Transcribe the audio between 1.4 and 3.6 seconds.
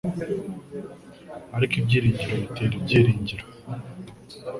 Ariko ibyiringiro bitera ibyiringiro.